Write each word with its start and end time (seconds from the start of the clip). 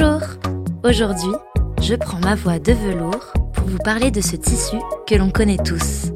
Bonjour 0.00 0.20
Aujourd'hui, 0.82 1.32
je 1.82 1.94
prends 1.94 2.20
ma 2.20 2.34
voix 2.34 2.58
de 2.58 2.72
velours 2.72 3.34
pour 3.52 3.66
vous 3.66 3.78
parler 3.84 4.10
de 4.10 4.22
ce 4.22 4.34
tissu 4.34 4.76
que 5.06 5.14
l'on 5.14 5.28
connaît 5.28 5.58
tous. 5.58 6.10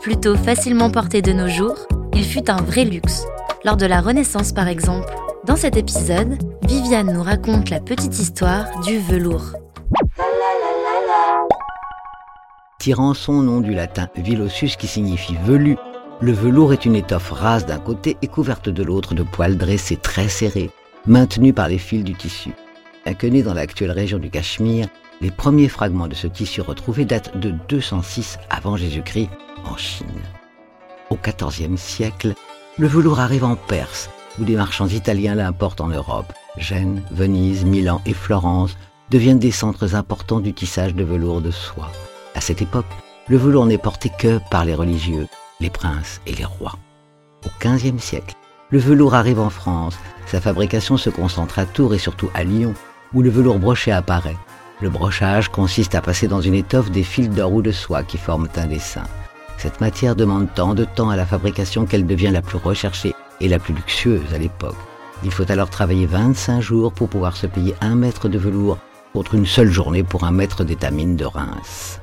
Plutôt 0.00 0.36
facilement 0.36 0.90
porté 0.90 1.20
de 1.20 1.32
nos 1.32 1.48
jours, 1.48 1.76
il 2.14 2.24
fut 2.24 2.50
un 2.50 2.56
vrai 2.56 2.86
luxe, 2.86 3.26
lors 3.62 3.76
de 3.76 3.84
la 3.84 4.00
Renaissance 4.00 4.52
par 4.52 4.68
exemple. 4.68 5.12
Dans 5.44 5.56
cet 5.56 5.76
épisode, 5.76 6.38
Viviane 6.66 7.12
nous 7.12 7.22
raconte 7.22 7.68
la 7.68 7.80
petite 7.80 8.18
histoire 8.18 8.64
du 8.80 8.98
velours. 8.98 9.52
Tirant 12.78 13.12
son 13.12 13.42
nom 13.42 13.60
du 13.60 13.74
latin 13.74 14.08
vilossus 14.16 14.76
qui 14.78 14.86
signifie 14.86 15.36
velu, 15.44 15.76
le 16.22 16.32
velours 16.32 16.72
est 16.72 16.86
une 16.86 16.96
étoffe 16.96 17.32
rase 17.32 17.66
d'un 17.66 17.80
côté 17.80 18.16
et 18.22 18.28
couverte 18.28 18.70
de 18.70 18.82
l'autre 18.82 19.14
de 19.14 19.24
poils 19.24 19.58
dressés 19.58 19.98
très 19.98 20.28
serrés, 20.28 20.70
maintenus 21.04 21.54
par 21.54 21.68
les 21.68 21.78
fils 21.78 22.02
du 22.02 22.14
tissu. 22.14 22.54
Bien 23.06 23.42
dans 23.42 23.54
l'actuelle 23.54 23.92
région 23.92 24.18
du 24.18 24.30
Cachemire, 24.30 24.88
les 25.20 25.30
premiers 25.30 25.68
fragments 25.68 26.08
de 26.08 26.14
ce 26.14 26.26
tissu 26.26 26.60
retrouvés 26.60 27.04
datent 27.04 27.36
de 27.38 27.52
206 27.68 28.38
avant 28.50 28.76
Jésus-Christ 28.76 29.30
en 29.64 29.76
Chine. 29.76 30.06
Au 31.10 31.16
XIVe 31.16 31.76
siècle, 31.76 32.34
le 32.78 32.86
velours 32.86 33.20
arrive 33.20 33.44
en 33.44 33.56
Perse, 33.56 34.10
où 34.38 34.44
des 34.44 34.56
marchands 34.56 34.88
italiens 34.88 35.34
l'importent 35.34 35.80
en 35.80 35.88
Europe. 35.88 36.32
Gênes, 36.56 37.02
Venise, 37.10 37.64
Milan 37.64 38.00
et 38.06 38.14
Florence 38.14 38.76
deviennent 39.10 39.38
des 39.38 39.50
centres 39.50 39.94
importants 39.94 40.40
du 40.40 40.52
tissage 40.52 40.94
de 40.94 41.04
velours 41.04 41.40
de 41.40 41.50
soie. 41.50 41.90
À 42.34 42.40
cette 42.40 42.62
époque, 42.62 42.86
le 43.28 43.36
velours 43.36 43.66
n'est 43.66 43.78
porté 43.78 44.10
que 44.18 44.40
par 44.50 44.64
les 44.64 44.74
religieux, 44.74 45.26
les 45.58 45.70
princes 45.70 46.20
et 46.26 46.32
les 46.32 46.44
rois. 46.44 46.78
Au 47.44 47.48
XVe 47.60 47.98
siècle, 47.98 48.34
le 48.70 48.78
velours 48.78 49.14
arrive 49.14 49.40
en 49.40 49.50
France. 49.50 49.98
Sa 50.26 50.40
fabrication 50.40 50.96
se 50.96 51.10
concentre 51.10 51.58
à 51.58 51.66
Tours 51.66 51.94
et 51.94 51.98
surtout 51.98 52.30
à 52.34 52.44
Lyon, 52.44 52.74
où 53.14 53.22
le 53.22 53.30
velours 53.30 53.58
broché 53.58 53.92
apparaît. 53.92 54.36
Le 54.80 54.88
brochage 54.88 55.48
consiste 55.48 55.94
à 55.94 56.00
passer 56.00 56.28
dans 56.28 56.40
une 56.40 56.54
étoffe 56.54 56.90
des 56.90 57.02
fils 57.02 57.28
d'or 57.28 57.52
ou 57.52 57.62
de 57.62 57.72
soie 57.72 58.02
qui 58.02 58.18
forment 58.18 58.48
un 58.56 58.66
dessin. 58.66 59.04
Cette 59.58 59.80
matière 59.80 60.16
demande 60.16 60.48
tant 60.54 60.74
de 60.74 60.84
temps 60.84 61.10
à 61.10 61.16
la 61.16 61.26
fabrication 61.26 61.84
qu'elle 61.84 62.06
devient 62.06 62.30
la 62.32 62.40
plus 62.40 62.56
recherchée 62.56 63.14
et 63.40 63.48
la 63.48 63.58
plus 63.58 63.74
luxueuse 63.74 64.32
à 64.34 64.38
l'époque. 64.38 64.76
Il 65.22 65.30
faut 65.30 65.50
alors 65.50 65.68
travailler 65.68 66.06
25 66.06 66.60
jours 66.60 66.92
pour 66.92 67.08
pouvoir 67.08 67.36
se 67.36 67.46
payer 67.46 67.74
un 67.82 67.94
mètre 67.94 68.28
de 68.28 68.38
velours 68.38 68.78
contre 69.12 69.34
une 69.34 69.44
seule 69.44 69.70
journée 69.70 70.02
pour 70.02 70.24
un 70.24 70.30
mètre 70.30 70.64
d'étamine 70.64 71.16
de 71.16 71.26
Reims. 71.26 72.00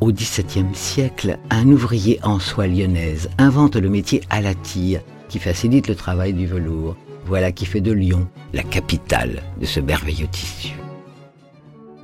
Au 0.00 0.12
XVIIe 0.12 0.74
siècle, 0.74 1.38
un 1.50 1.66
ouvrier 1.68 2.20
en 2.22 2.38
soie 2.38 2.66
lyonnaise 2.66 3.30
invente 3.38 3.76
le 3.76 3.88
métier 3.88 4.22
à 4.30 4.40
la 4.40 4.54
tire 4.54 5.00
qui 5.28 5.38
facilite 5.38 5.88
le 5.88 5.94
travail 5.94 6.34
du 6.34 6.46
velours. 6.46 6.94
Voilà 7.26 7.52
qui 7.52 7.66
fait 7.66 7.80
de 7.80 7.92
Lyon 7.92 8.28
la 8.52 8.62
capitale 8.62 9.42
de 9.60 9.66
ce 9.66 9.80
merveilleux 9.80 10.28
tissu. 10.28 10.74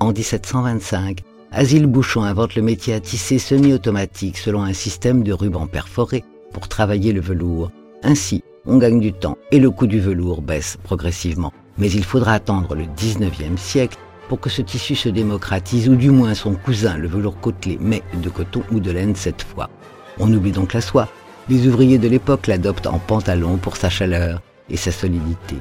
En 0.00 0.12
1725, 0.12 1.20
Asile 1.52 1.86
Bouchon 1.86 2.24
invente 2.24 2.56
le 2.56 2.62
métier 2.62 2.94
à 2.94 3.00
tisser 3.00 3.38
semi-automatique 3.38 4.38
selon 4.38 4.62
un 4.62 4.72
système 4.72 5.22
de 5.22 5.32
ruban 5.32 5.66
perforé 5.66 6.24
pour 6.52 6.68
travailler 6.68 7.12
le 7.12 7.20
velours. 7.20 7.70
Ainsi, 8.02 8.42
on 8.66 8.78
gagne 8.78 9.00
du 9.00 9.12
temps 9.12 9.38
et 9.52 9.60
le 9.60 9.70
coût 9.70 9.86
du 9.86 10.00
velours 10.00 10.42
baisse 10.42 10.76
progressivement. 10.82 11.52
Mais 11.78 11.90
il 11.90 12.04
faudra 12.04 12.32
attendre 12.32 12.74
le 12.74 12.84
19e 12.84 13.56
siècle 13.56 13.98
pour 14.28 14.40
que 14.40 14.50
ce 14.50 14.62
tissu 14.62 14.94
se 14.94 15.08
démocratise, 15.08 15.88
ou 15.88 15.96
du 15.96 16.10
moins 16.10 16.34
son 16.34 16.54
cousin, 16.54 16.96
le 16.96 17.08
velours 17.08 17.38
côtelé, 17.40 17.78
mais 17.80 18.02
de 18.14 18.30
coton 18.30 18.62
ou 18.72 18.80
de 18.80 18.90
laine 18.90 19.14
cette 19.14 19.42
fois. 19.42 19.70
On 20.18 20.32
oublie 20.32 20.52
donc 20.52 20.72
la 20.72 20.80
soie. 20.80 21.08
Les 21.48 21.66
ouvriers 21.66 21.98
de 21.98 22.08
l'époque 22.08 22.46
l'adoptent 22.46 22.86
en 22.86 22.98
pantalon 22.98 23.58
pour 23.58 23.76
sa 23.76 23.90
chaleur 23.90 24.40
et 24.70 24.76
sa 24.76 24.92
solidité. 24.92 25.56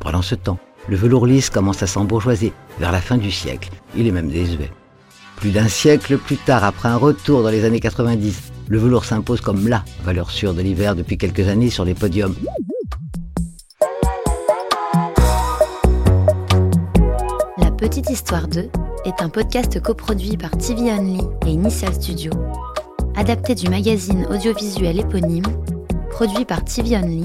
Pendant 0.00 0.22
ce 0.22 0.34
temps, 0.34 0.58
le 0.88 0.96
velours 0.96 1.26
lisse 1.26 1.50
commence 1.50 1.82
à 1.82 1.86
s'embourgeoiser 1.86 2.52
vers 2.78 2.92
la 2.92 3.00
fin 3.00 3.16
du 3.16 3.30
siècle. 3.30 3.70
Il 3.96 4.06
est 4.06 4.12
même 4.12 4.28
désuet. 4.28 4.70
Plus 5.36 5.50
d'un 5.50 5.68
siècle 5.68 6.18
plus 6.18 6.36
tard, 6.36 6.64
après 6.64 6.88
un 6.88 6.96
retour 6.96 7.42
dans 7.42 7.50
les 7.50 7.64
années 7.64 7.80
90, 7.80 8.52
le 8.68 8.78
velours 8.78 9.04
s'impose 9.04 9.40
comme 9.40 9.68
la 9.68 9.84
valeur 10.04 10.30
sûre 10.30 10.54
de 10.54 10.62
l'hiver 10.62 10.94
depuis 10.94 11.18
quelques 11.18 11.48
années 11.48 11.70
sur 11.70 11.84
les 11.84 11.94
podiums. 11.94 12.34
La 17.58 17.70
Petite 17.70 18.10
Histoire 18.10 18.48
2 18.48 18.68
est 19.04 19.22
un 19.22 19.28
podcast 19.28 19.80
coproduit 19.80 20.36
par 20.36 20.56
TV 20.56 20.92
Only 20.92 21.20
et 21.46 21.50
Initial 21.50 21.92
Studio, 21.94 22.30
adapté 23.16 23.54
du 23.54 23.68
magazine 23.68 24.26
audiovisuel 24.30 25.00
éponyme, 25.00 25.44
produit 26.10 26.44
par 26.44 26.64
TV 26.64 26.96
Only 26.96 27.24